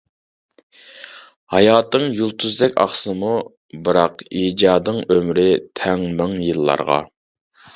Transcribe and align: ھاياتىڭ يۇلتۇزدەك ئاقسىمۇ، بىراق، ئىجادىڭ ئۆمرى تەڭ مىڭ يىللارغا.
ھاياتىڭ 1.55 2.05
يۇلتۇزدەك 2.21 2.73
ئاقسىمۇ، 2.85 3.35
بىراق، 3.89 4.25
ئىجادىڭ 4.41 4.99
ئۆمرى 5.17 5.47
تەڭ 5.83 6.09
مىڭ 6.19 6.35
يىللارغا. 6.51 6.99